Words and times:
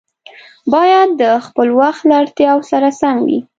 باید 0.73 1.09
د 1.21 1.23
خپل 1.45 1.67
وخت 1.81 2.01
له 2.09 2.15
اړتیاوو 2.21 2.67
سره 2.71 2.87
سم 2.99 3.15
وي. 3.27 3.39